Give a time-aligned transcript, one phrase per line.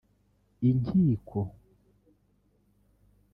[0.69, 1.41] inkiko